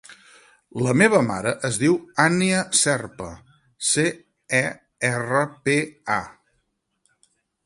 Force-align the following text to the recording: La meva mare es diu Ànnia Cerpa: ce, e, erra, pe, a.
La 0.85 0.93
meva 1.01 1.19
mare 1.27 1.51
es 1.69 1.77
diu 1.81 1.97
Ànnia 2.23 2.63
Cerpa: 2.79 3.27
ce, 3.91 4.07
e, 4.61 4.63
erra, 5.13 5.45
pe, 5.69 5.77
a. 6.17 7.37